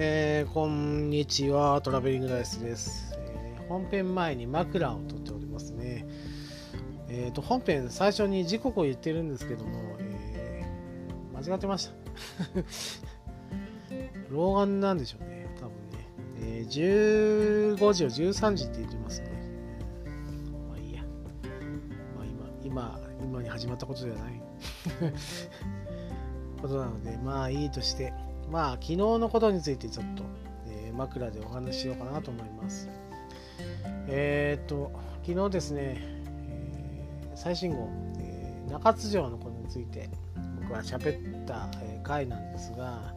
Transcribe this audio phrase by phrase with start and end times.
[0.00, 3.18] えー、こんにちは、トラベリングダイスです。
[3.18, 6.06] えー、本編前に枕を取っておりますね。
[7.08, 10.64] えーと、本編最初に時刻を言ってるんですけども、え、
[11.34, 11.94] 間違ってました。
[14.30, 16.06] 老眼なんでしょうね、多分ね。
[16.42, 19.32] え、15時を13時って言ってますね。
[20.68, 21.02] まあいいや。
[22.16, 22.24] まあ
[22.62, 24.40] 今、今、今に始まったことではない。
[26.62, 28.12] ことなので、まあいいとして、
[28.50, 30.24] まあ昨日のことについてちょっと、
[30.66, 32.88] えー、枕でお話ししようかなと思います。
[34.08, 34.90] えー、っと、
[35.26, 35.96] 昨日ですね、
[36.48, 40.08] えー、最新号、えー、中津城のことについて
[40.62, 43.14] 僕は喋った、えー、回なんですが、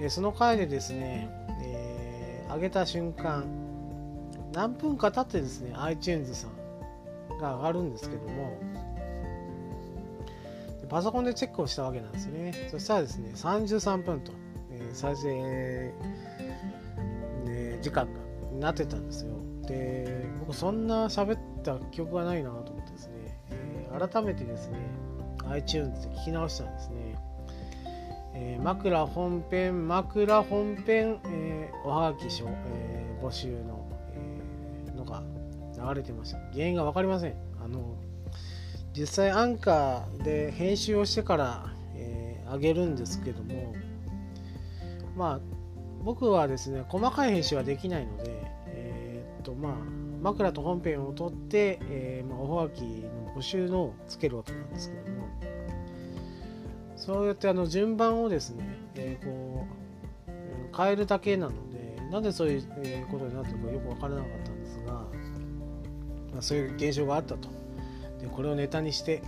[0.00, 1.30] えー、その回でですね、
[1.62, 3.44] えー、上げた瞬間、
[4.52, 8.58] 何分か経ってですね、iTunes さんが上がるんですけども、
[10.92, 12.68] パソコンでチェックをしたわけなんですね。
[12.70, 14.32] そしたらですね、33分と、
[14.92, 15.34] 再生、
[17.44, 18.20] ね、時間が
[18.60, 19.32] なってたんですよ。
[19.66, 23.14] で、僕そんな喋った記憶がないなと思ってですね、
[23.50, 24.78] えー、改めてですね、
[25.48, 27.18] iTunes で聞き直したんですね。
[28.34, 35.22] えー、枕本編、枕本編、えー、おはがき書、えー、募集の、えー、のが
[35.94, 36.38] 流れてました。
[36.52, 37.34] 原因が分かりません。
[37.62, 37.96] あの
[38.94, 43.74] 実際アンカーで編集をしてから、えー、上げるんですけども
[45.16, 45.40] まあ
[46.04, 49.72] 僕はですね細かい編集はできないので、えー、っとまあ
[50.22, 55.28] 枕と本編を取って、えーまあ、おはがきの募集のをつけるわけなんですけども
[56.96, 65.08] そうやってあの順番をですね、えー、こう変えるだけなのでなんでそういうことになってるかよく分からなかったんですが、ま
[66.38, 67.48] あ、そういう現象があったと。
[68.20, 69.22] でこれをネタにして、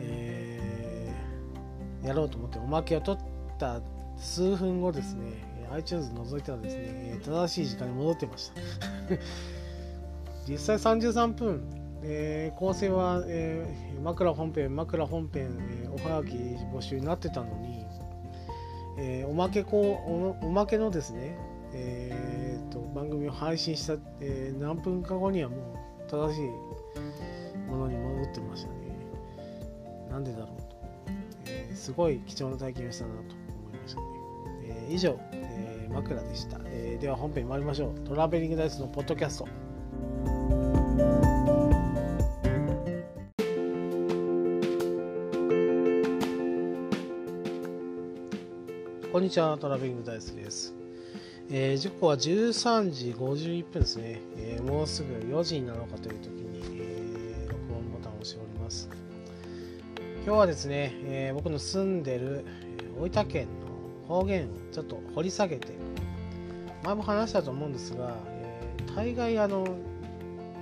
[0.00, 3.80] えー、やろうと思っておまけを取った
[4.22, 5.32] 数分後ですね
[5.72, 8.54] iTunes 覗いたらですね正しい時間に戻ってました。
[10.48, 11.62] 実際33分、
[12.02, 17.84] えー、構成は、えー、枕本編枕本編、えー、おはがき募集になってたのに、
[18.98, 21.36] えー、おまけこうおまけのですね、
[21.72, 28.74] えーと、と番組を配信した、えー、何分か後にはもう正しいものに戻ってましたね。
[30.10, 30.76] なんでだろうと、
[31.46, 33.41] えー、すごい貴重な体験をしたなと、
[34.92, 38.00] 以上、えー、枕でした、えでは本編参りましょう。
[38.00, 39.48] トラベリングダイスのポッドキャスト。
[49.10, 50.74] こんにちは、トラベリングダイスです。
[51.50, 58.90] えー、時刻は13時51分ですね、えー、もうすぐ4時になろうかという時に、えー、録音ボタンを押しております。
[60.26, 62.44] 今日はですね、えー、僕の住んでる
[63.00, 63.61] 大分県の
[64.08, 65.68] 方言をちょっと掘り下げて
[66.84, 69.66] 前も話したと思うんですが、えー、大概あの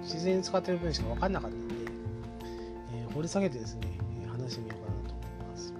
[0.02, 1.74] 自然に使ってる分しか分かんなかったんで、
[2.94, 5.74] えー、掘り下げてですね話してみようかなと思います。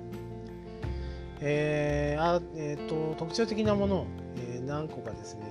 [1.40, 4.06] えーあえーと、特徴的なものを、
[4.36, 5.42] え、何個かですね、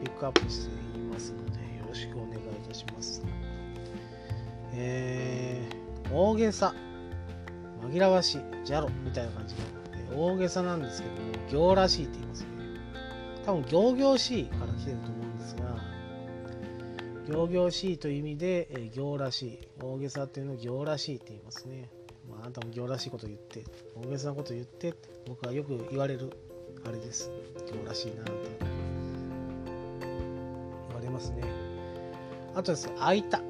[0.00, 3.22] えピックアップしていますのでよろしくお願いいたします。
[4.72, 6.74] えー、大げさ
[7.82, 9.60] 紛らわしい、じゃろみたいな感じの、
[10.16, 12.48] 大げさなんですけども、行らしいって言いますね。
[13.44, 15.76] 多分、行々しいから来てると思うんですが、
[17.28, 21.90] 行々しいという意味で、え行らしい、大げさっていうのを行らしいって言いますね。
[22.30, 23.64] まあ、あんたも行らしいこと言って、
[23.96, 26.30] 大げさなこと言ってって、僕はよく言われる、
[26.86, 27.30] あれです。
[27.72, 28.32] 行らしいな、と
[30.88, 31.42] 言われますね。
[32.54, 33.40] あとですね、開いた。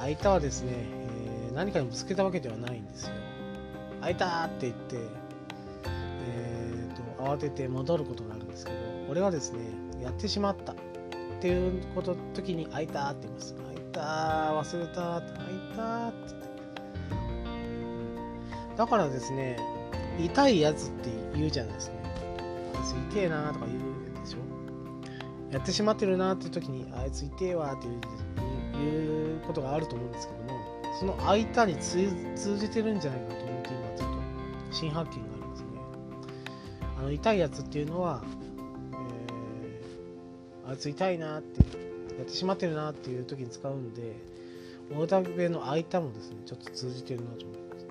[0.00, 3.12] 開いたはですね、えー、何かにぶつけたわけではないんですよ。
[4.00, 5.19] 開いたって言って、
[7.24, 9.60] 慌てて戻ることがあるんですけど俺はですね
[10.02, 10.76] やってしまったっ
[11.40, 13.54] ていうこと時に開いたって言います。
[13.54, 16.48] 開いた忘れたって開いたって言って。
[18.76, 19.58] だからですね
[20.18, 22.02] 痛いやつって言うじゃないですか、ね、
[22.74, 23.78] あいつ痛えなとか言う
[24.22, 24.38] でしょ。
[25.52, 30.60] やってしまってるなって時にあいつ痛えわっていうことがあると思うんですけども
[30.98, 32.06] その開いたに通
[32.58, 33.40] じてるんじゃないかと
[34.70, 35.29] 新発見がありますね
[37.00, 38.22] あの痛いやつっていうのは、
[38.92, 41.60] えー、あいつ痛いなって
[42.18, 44.14] やってしまってるなっていう時に使うんで
[44.94, 47.86] 大田部の開いたもですねちょっと通じてるなと思います。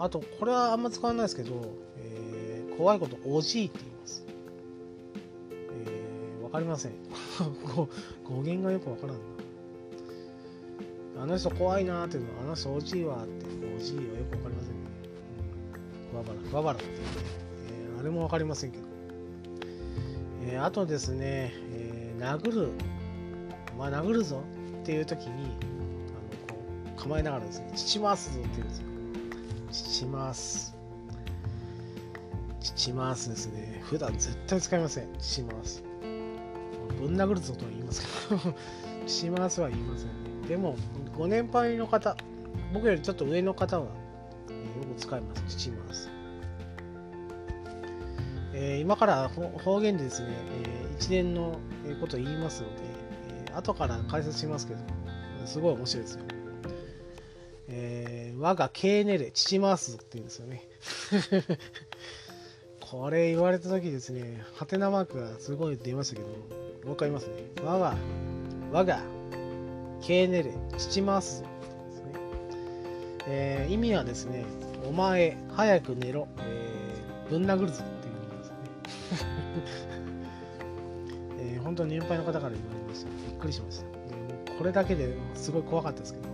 [0.00, 1.52] あとこれはあんま使わないですけど、
[1.98, 4.26] えー、怖いことおじいって言います。
[5.52, 6.92] えー、わかりません。
[7.76, 7.88] 語
[8.42, 9.22] 源がよくわからんな。
[11.22, 13.46] あの人怖いなっていうのはあの人おじいわって
[13.76, 14.73] おじいはよくわかりません。
[16.22, 16.22] ね。
[16.22, 17.04] 桑原、桑原っていうね、
[17.68, 18.84] えー、あ誰も分かりませんけど。
[20.46, 22.68] えー、あとですね、えー、殴る、
[23.78, 24.42] まあ、殴るぞ
[24.82, 26.58] っていう時に、あのこ
[26.96, 28.86] う構えながらですね、父ますぞって言うんですよ。
[29.72, 30.74] 父ます。
[32.60, 33.80] 父ますですね。
[33.84, 35.08] 普段絶対使いません。
[35.18, 35.82] 父ます。
[37.00, 38.54] ぶん殴るぞとは言いますけど
[39.06, 40.48] 父ますは言いませんね。
[40.48, 40.76] でも、
[41.16, 42.16] ご年配の方、
[42.72, 43.86] 僕よりちょっと上の方は、
[44.76, 45.56] よく使います。
[45.56, 46.10] 父ます。
[48.52, 50.28] えー、今から方言でですね、
[50.62, 51.58] えー、一連の
[52.00, 52.74] ことを言いますので、
[53.48, 54.80] えー、後から解説しますけど、
[55.44, 56.24] すごい面白いですよ。
[57.68, 60.62] えー、我が経ネレ、父回すって言うんですよね。
[62.80, 66.34] これ言われた時ですね、ハテナマークがすごい出ましたけど、も
[66.90, 67.34] う一回言いますね。
[67.64, 67.96] 我が、
[68.70, 69.00] 我が、
[70.00, 71.44] 経ネレ、父回すぞ。
[71.44, 72.02] です
[73.26, 74.44] えー、意味はですね、
[74.86, 77.82] お前、早く寝ろ、えー、ぶん殴るぞ。
[81.38, 83.10] えー、本当に年配の方から言われました。
[83.10, 83.84] びっくりしました。
[83.84, 83.90] で
[84.58, 86.24] これだけですごい怖かったですけど。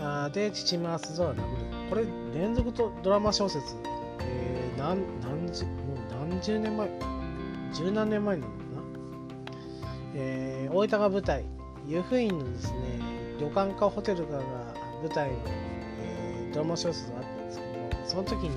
[0.00, 1.42] あで、父回すぞは殴る。
[1.90, 3.76] これ、連続とドラマ小説、
[4.20, 6.88] えー、何何十もう何十年前、
[7.74, 8.62] 十何年前なのかな。
[10.14, 11.44] えー、大分が舞台、
[11.86, 12.78] 湯布院のですね、
[13.38, 15.36] 旅館かホテルかが舞台の、
[16.00, 18.50] えー、ドラマ小説があったんですけども、その時に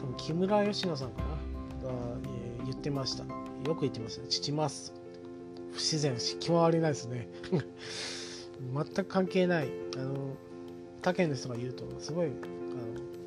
[0.00, 1.94] 多分、木村佳乃さんかなが、
[2.58, 3.24] えー、言ってました。
[3.24, 4.28] よく言ってましたね。
[4.28, 4.92] 父ます。
[5.72, 7.28] 不自然し、気も悪いないですね。
[8.74, 9.68] 全く関係ない。
[9.96, 10.36] あの、
[11.02, 12.34] 他県の人が言うと、すごいあの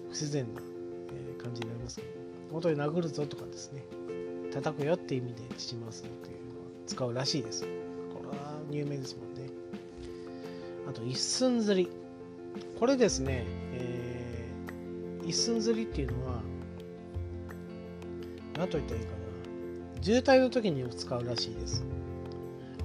[0.07, 2.07] 不自然な、えー、感じになりますけど、
[2.51, 3.85] 本当に殴るぞとかですね、
[4.51, 7.63] 叩くよって意味で父ますっていうのは使うらしいです。
[7.63, 7.67] こ
[8.23, 9.38] れは有名ですもんね。
[10.89, 11.89] あと、一寸釣り。
[12.79, 16.41] これですね、えー、一寸釣りっていうのは、
[18.57, 19.19] 何と言ったらいいかな。
[20.01, 21.83] 渋滞の時によく使うらしいです。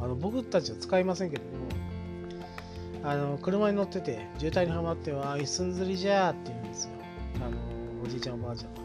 [0.01, 1.49] あの僕たちは使いませんけども
[3.11, 6.91] あの車に乗ってて渋滞にはまっては一寸釣りじゃーって言うんですよ。
[7.37, 7.57] あの
[8.05, 8.81] おじいちゃんおばあちゃんが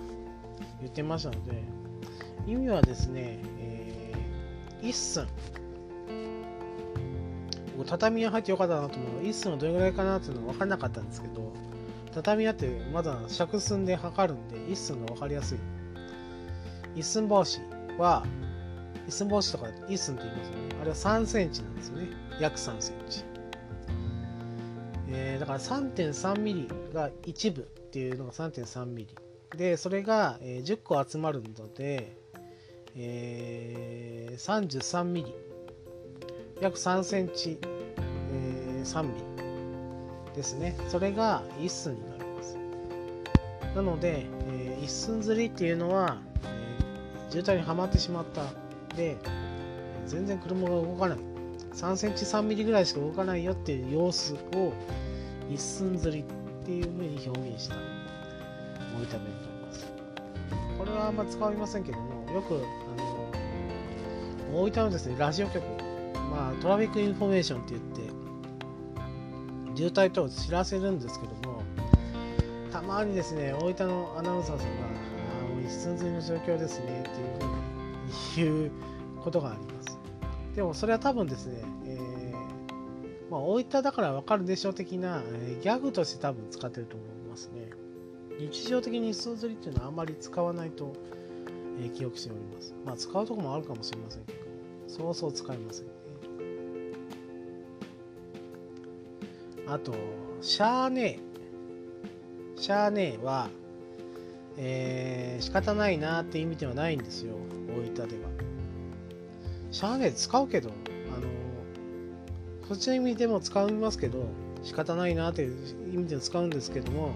[0.79, 1.63] 言ってましたので
[2.47, 5.27] 意味はですね、えー、一寸。
[7.85, 11.53] 畳屋入ってよかったなと思う一寸はどれぐらいかなっていうのは分からなかったんですけど
[12.13, 15.57] 畳屋ってまだ尺寸で測るんで一寸が分かりやすい
[16.95, 17.61] 一寸法師
[17.97, 18.25] は、
[19.07, 20.75] 一寸法師とか一寸って言いますよね。
[20.81, 22.07] あれは3センチなんですよね。
[22.39, 23.23] 約3センチ。
[25.07, 29.57] えー、だから3.3ミリが一部っていうのが3.3ミリ。
[29.57, 32.15] で、それが、え、10個集まるので、
[32.95, 35.33] えー、33ミリ。
[36.61, 40.75] 約3センチ、えー、3ミリですね。
[40.87, 42.57] それが一寸になります。
[43.75, 48.43] なので、えー、一寸釣りっていうのはえ、渋滞にはまってしまった。
[48.95, 49.17] で
[50.07, 51.17] 全然車が動かない。
[51.73, 54.73] 3センチ3ミリぐらいしか動かないよっていう様子を
[55.49, 57.75] 一寸ずりっていう風に表現した。
[58.93, 59.87] モニター弁とます。
[60.77, 62.57] これはあんま使いませんけどもよくあ
[64.51, 65.15] の大分のですね。
[65.17, 65.78] ラジオ局。
[66.29, 68.13] まあ traffic information って言って
[69.75, 71.63] 渋滞等を知らせるんですけども
[72.71, 74.85] たまにですね大分のアナウンサーさんが
[75.45, 78.71] あもう一寸釣りの状況ですねっていうふうに言う
[79.21, 79.99] ことがあります。
[80.55, 87.69] でもそれは多分ですね、えー、まあ、大分だからわかるでしょう的な、えー、ギャグとして多分使ってると思いますね。
[88.39, 90.93] 日常的に一寸釣りっていうのはあんまり使わないと、
[91.79, 92.73] えー、記憶しております。
[92.85, 94.39] まあ使うとこもあるかもしれませんけど、
[94.87, 95.98] そうそう使いません
[99.71, 99.93] あと、
[100.41, 102.59] シャーネー。
[102.59, 103.49] シャーネーは、
[104.57, 107.35] えー、仕方ないなって意味ではないんですよ
[107.69, 108.29] 大分では。
[109.71, 110.69] シャーネー使うけど、
[111.15, 111.27] あの
[112.67, 114.25] そっちの意味でも使いますけど
[114.63, 117.13] 仕方ないなっていう意味で使うんですけども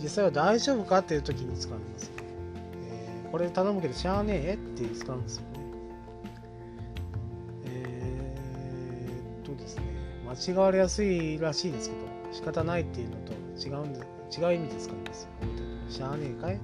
[0.00, 2.12] 実際は大丈夫かっていう時に使うんです。
[2.92, 5.51] えー、これ頼むけどしゃあねえって使うんですよ
[10.32, 14.00] 間違われやすいらしいですけど仕方ないっていうのと違うんで
[14.34, 15.28] 違う意味で使うんです。
[15.90, 16.62] しゃあねえかいって。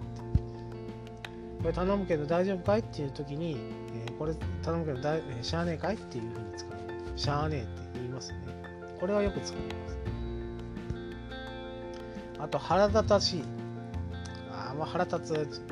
[1.60, 3.58] これ頼むけど大丈夫かいっていう時に、
[3.92, 7.18] えー、これ頼むけどだ、えー、しゃあねえかいっていうふうに使う。
[7.18, 8.38] しゃあねえって言いますね。
[8.98, 9.98] これはよく使います。
[12.38, 13.42] あと腹立たしい。
[14.50, 15.62] ああまあ腹立つ。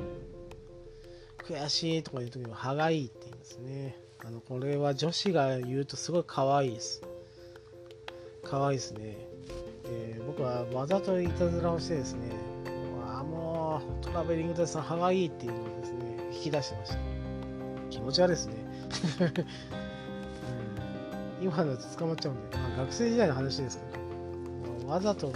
[1.49, 3.97] 悔しいとかいう時は歯がいいって言いますね。
[4.23, 7.03] あのこれは女子が言うとすごい可愛いです。
[8.49, 9.17] 可愛いですね、
[9.85, 12.31] えー、僕はわざといたずらをしてですね
[13.05, 17.17] あもうトラベリングダイさん歯がいいっていうのをですね引き出してました。
[17.91, 18.55] 気持ち悪いですね、
[21.41, 25.33] 今のやつ捕まっちゃうんで、まあ、学生時代の話ですけどわざと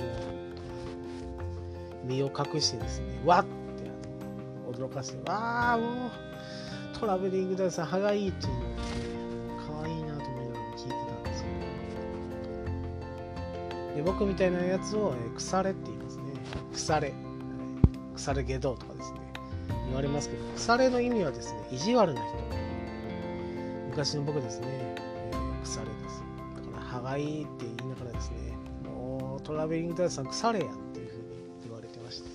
[2.04, 8.69] 身を隠してですねわって驚かせてわあもうトラベリングダイさん歯がいいっていうのを、
[13.96, 16.22] で僕みたいなやつを、え腐れって言いますね。
[16.72, 17.12] 腐れ。
[18.14, 19.20] 腐れ下道とかですね。
[19.86, 22.30] 言われますけど腐れの意味はですね意地悪な人。
[23.90, 26.22] 昔の僕ですね、えー、腐れです。
[26.56, 28.36] だから歯がいいって言いながらですね
[28.84, 31.24] もうトラベリングダイさん腐れやっていうふうに
[31.64, 32.30] 言われてました。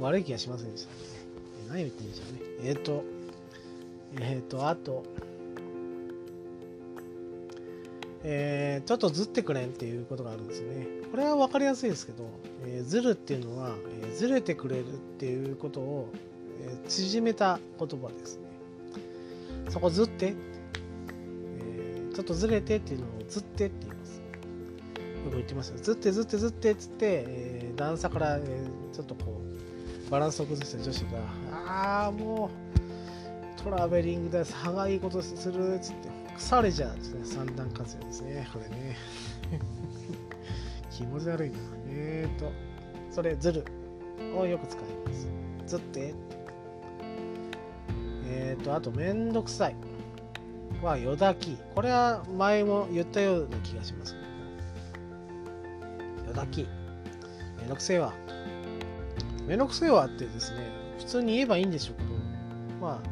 [0.00, 0.94] 悪い気がしませんでした。
[0.94, 1.00] ね
[1.68, 2.40] 何を言ってんでしょうね。
[2.64, 3.04] えっ、ー、と
[4.20, 5.04] えっ、ー、とあと
[8.24, 10.86] えー、ちょっとずってくれんっていうことがあるんですね。
[11.10, 12.28] これは分かりやすいですけど、
[12.64, 16.08] えー、ずるっていうのは、えー、ずれてくれるっていうことを、
[16.62, 18.48] えー、縮めた言葉ですね。
[19.68, 20.34] そこずって、
[21.60, 24.16] え、ちょっとずれてっていうのをずってって言います。
[24.16, 24.22] よ
[25.30, 25.78] く言ってますよ。
[25.80, 29.40] ずってずってずってっつって、え、段差から、え、ちょっとこ
[30.06, 31.18] う、バランスを崩した女子が、
[31.66, 32.50] ああ、も
[33.58, 37.24] う、トラベリングで歯がいいことするっつって、腐れちゃうですね。
[37.24, 38.48] 三段活用ですね。
[38.52, 38.96] これね。
[40.90, 41.58] 気持ち悪いな。
[41.88, 42.50] えーと、
[43.10, 43.64] それ、ずる
[44.36, 45.28] をよく使います。
[45.66, 46.14] ずって。
[48.30, 49.76] えーと、あと、めんどくさい
[50.82, 51.58] は、よだき。
[51.74, 54.20] これは前も言ったような気がしますけ
[56.24, 56.28] ど。
[56.28, 56.66] よだき。
[57.58, 58.14] めんどくせえわ。
[59.46, 60.60] めんどくせえわってですね、
[60.98, 62.10] 普通に言えばいいんでしょうけど、
[62.80, 63.08] まあ、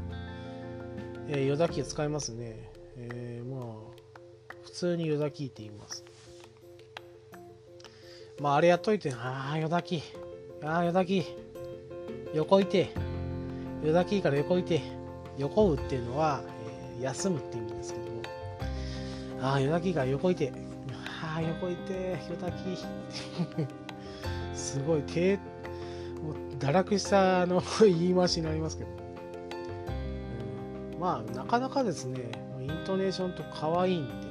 [1.28, 2.65] えー、よだきを使いますね。
[4.76, 6.04] 通によだきって言います。
[8.38, 10.02] まあ、あれやっといて、ああ、よだき。
[10.62, 11.24] ああ、よだき。
[12.34, 12.90] 横いて。
[13.82, 14.82] よだきから横いて。
[15.38, 16.42] 横うっていうのは、
[16.98, 18.22] えー、休むって意味ですけども、
[19.40, 20.52] ああ、よだきが横いて。
[21.22, 22.56] ああ、横いて、よだき。
[24.54, 28.90] すごい、低、もう堕落したの言い回しになりますけど。
[30.94, 32.30] うん、まあ、なかなかですね、
[32.60, 34.25] イントネーションと可愛いんで、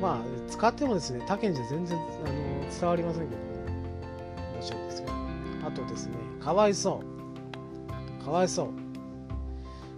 [0.00, 3.42] まあ、使ってもですね、他県じゃ全然あの伝わりませんけど、
[4.54, 5.08] 面白いですよ。
[5.66, 7.02] あとですね、かわいそ
[8.20, 8.24] う。
[8.24, 8.70] かわいそ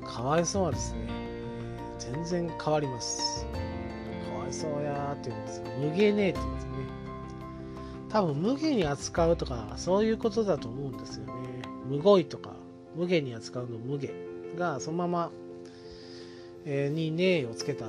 [0.02, 0.06] う。
[0.06, 3.46] かわいそうはですね、えー、全然変わります。
[4.28, 5.64] かわいそうやーって言うんですよ。
[5.78, 6.78] 無げねえって言うんですよね。
[8.08, 11.32] 多分、無下に扱うとか、そういうことだと思うんですよね。
[11.88, 12.54] むごいとか、
[12.96, 14.08] 無下に扱うの無下
[14.58, 15.30] が、そのまま
[16.64, 17.86] えに「ねえ」をつけた、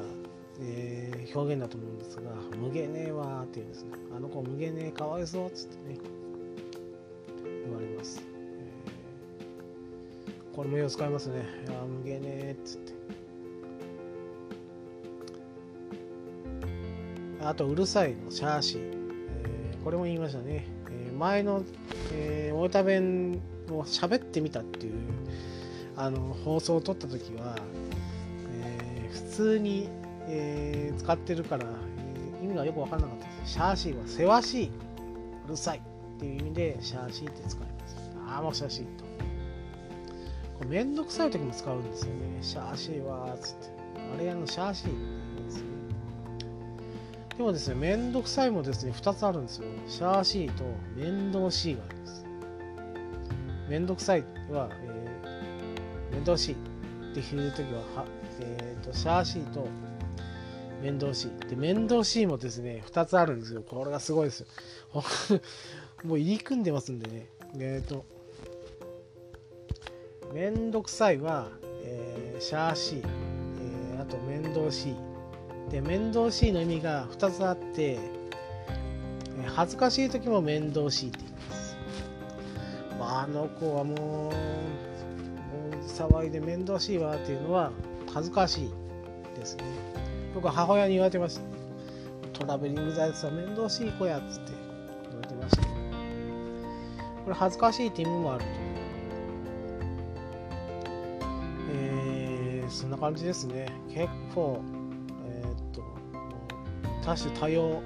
[0.60, 5.98] えー、表現だと思うんですが「無げねえわ」っていうんですね「あの子無げねえかわいそう」っつってね
[7.66, 12.94] 言われます、えー、これもよう使いますね「いや無げねえ」っつって。
[17.42, 18.80] あと「うるさい」の「シャーシー」
[19.44, 21.62] えー、これも言いましたね、えー、前の、
[22.14, 24.94] えー、大分弁を喋ってみたっていう
[25.98, 27.58] あの放送を撮った時は
[28.64, 29.90] えー、普通に、
[30.28, 31.66] えー、使ってるから、
[32.42, 33.54] 意味がよく分からなかったです。
[33.54, 34.72] シャーシーはせわしい、
[35.46, 37.96] うるさいっていう意味でシャーシーって使います。
[38.28, 39.04] ああ、もうシャーシーと。
[40.60, 42.38] これめんどくさい時も使うんですよね。
[42.42, 43.74] シャーシーはーつって。
[44.16, 44.98] あれやのシャーシーって
[45.36, 45.74] 言うんですね。
[47.38, 49.68] でもですね、めんどくさいもですね、2つあるんですよ。
[49.88, 50.64] シャーシーと
[50.96, 52.26] 面倒しいがあります。
[53.70, 56.58] めんどくさいは、えー、面倒しいっ
[57.14, 58.06] ていう時はは、
[58.40, 59.68] えーと、シャーシーと
[60.84, 61.48] 面倒しい。
[61.50, 63.64] で、面倒しいもですね、2つあるんですよ。
[63.64, 64.48] これがすごいですよ。
[66.04, 67.30] もう入り組んでますんでね。
[67.58, 68.04] えっ、ー、と、
[70.34, 71.48] めんどくさいは、
[71.86, 73.04] えー、シャーシー、
[73.96, 74.96] えー、あと面倒しい。
[75.72, 78.00] で、面倒しいの意味が2つあって、え
[79.46, 81.78] 恥ずかしい時も面倒しいって言います。
[83.00, 84.32] まあ、あの子はもう、もう
[85.88, 87.72] 騒いで面倒しいわっていうのは、
[88.14, 90.03] 恥ずかしいですね。
[90.34, 91.42] 僕は母親に言われてました。
[92.40, 94.52] トラベリングザイツは面倒しい子やっつって
[95.10, 95.64] 言われてました。
[95.64, 98.50] これ恥ずかしいって意味もあると。
[101.72, 103.68] えー、そんな感じですね。
[103.90, 104.62] 結構、
[105.28, 105.84] えー、っと、
[107.04, 107.82] 多種多様。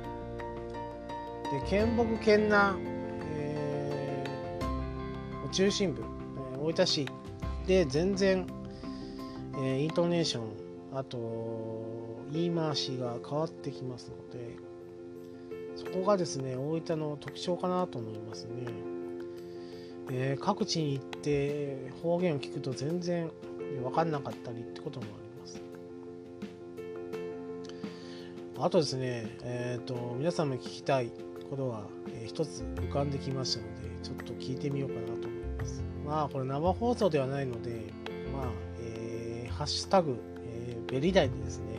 [1.52, 2.82] で、県北県南、
[3.34, 7.08] えー、中心部、えー、大分市
[7.66, 8.48] で全然
[9.60, 10.44] えー、イントネーション
[10.94, 11.18] あと
[12.32, 14.58] 言い回しが変わってきますので
[15.76, 18.52] そこがですね大分の特徴かなと思いますね、
[20.12, 23.30] えー、各地に行って方言を聞くと全然
[23.84, 25.62] 分かんなかったりってこともあります。
[28.60, 31.12] あとですね、えっ、ー、と、皆さんも聞きたい
[31.50, 35.84] ことが、えー、一つ浮かんできましたので、ちょっと聞いてみようかなと思います。
[36.06, 37.94] まあ、これ生放送ではないので、
[38.34, 41.77] まあ、えー、ハッシュタグ、えー、ベリダイでですね、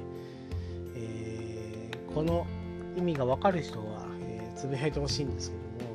[2.18, 2.48] この
[2.96, 5.94] 意味がわかる人は、え、つぶやいてほしいんですけども、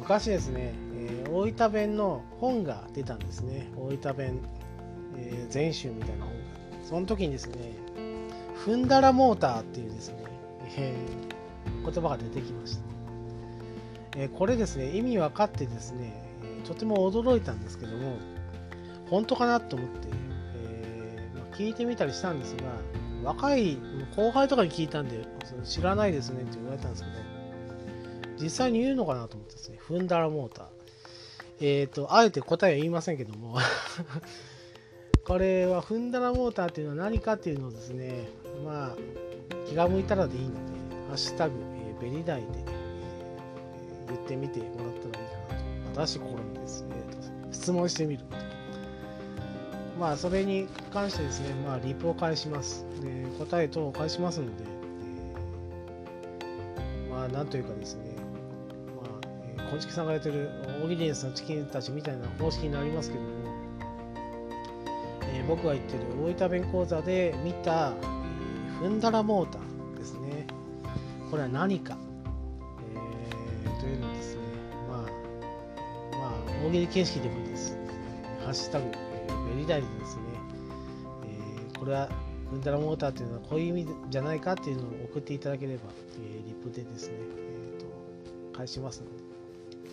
[0.00, 3.70] 昔ですね、えー、大分弁の本が出たんですね。
[3.76, 4.40] 大分弁、
[5.18, 6.38] えー、全集みたいな本が。
[6.82, 7.74] その時にですね、
[8.54, 10.16] ふんだらモーターっていうですね、
[10.78, 12.84] えー、言葉が出てきました。
[14.16, 16.24] えー、これですね、意味分かってですね、
[16.66, 18.16] とても驚いたんですけども、
[19.10, 20.08] 本当かなと思って、
[20.56, 22.62] えーま、聞いてみたりしたんですが、
[23.24, 23.78] 若い
[24.14, 25.26] 後輩とかに聞いたんで、
[25.64, 27.14] 知らないですねって言われたんですけど、
[28.42, 30.66] 実際に言うのかなと思ってですね、ふんだらモーター。
[31.60, 33.56] えっ、ー、と、あえて答えは言いませんけども
[35.24, 38.28] これはふんだらモーターっていうのは何かっていうのをですね、
[38.64, 38.96] まあ、
[39.68, 40.56] 気が向いたらでいいので、
[41.08, 44.76] ハッシュタグ、えー、ベリダイで、えー、言ってみてもらっ
[45.10, 45.54] たらいいか
[45.94, 46.06] なと。
[46.06, 46.88] 新しい試みですね。
[47.52, 48.24] 質問してみる。
[49.98, 52.84] まあ、それに関してですね、まあ、リプを返します。
[53.00, 54.64] で答え等を返しますので、
[57.06, 58.14] えー、まあ、なんというかですね、
[59.70, 60.50] 小チキさんがやってる
[60.84, 63.28] オギリエンスのチキンたちみたいな方式になりますけども、
[65.32, 70.46] えー、僕が言ってる大分弁講座で見た、えー、フンダラモーターですね。
[71.30, 71.96] これは何か、
[73.64, 74.40] えー、というのですね、
[74.88, 74.98] まあ、
[76.18, 77.76] まあ、大喜利形式でもいいです。
[78.44, 78.86] ハッシュタグ、
[79.64, 80.22] えー、ベリダリですね、
[81.26, 82.08] えー、これは
[82.50, 85.82] フンダラモーターというのはこういう意味じゃないかっていうのを送っていただければ、
[86.18, 87.94] えー、リップでですね、えーと
[88.54, 89.12] 返しますので、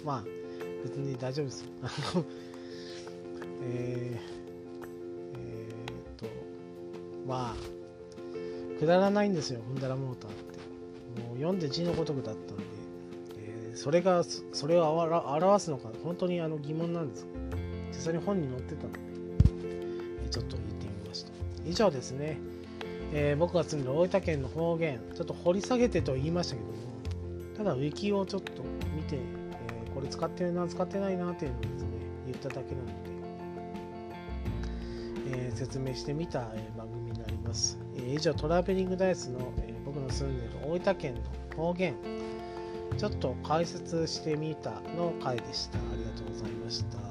[0.06, 0.24] まあ、
[0.84, 1.62] 別に大丈夫です
[2.16, 2.26] よ。
[3.64, 6.26] えー、えー、っと、
[7.28, 11.22] まあ、くだらないんですよ、フンダラモーターって。
[11.22, 12.64] もう読んで字のごとくだったんで、
[13.38, 17.28] えー、それが、それを表すのか、本当にあの疑問なんです、
[17.90, 19.00] 実際に本に載ってたので、
[20.32, 21.32] ちょっと言ってみました。
[21.66, 22.40] 以上ですね。
[23.14, 26.74] えー、僕が住んでる大分県の方言、ちょっと掘り下げてと言いましたけども、
[27.58, 28.64] ただウィキをちょっと
[28.96, 29.20] 見てえ
[29.94, 31.90] これ使ってるな、使ってないなっていうのをですね、
[32.26, 32.94] 言っただけなので、
[35.34, 37.78] えー、説明してみた、え、番組になります。
[37.98, 41.96] え、以上、トラベリングダイスの、え僕の住んでいる大分県の方言、
[42.98, 45.78] ちょっと解説してみたの回でした。
[45.78, 47.11] ありがとうございました。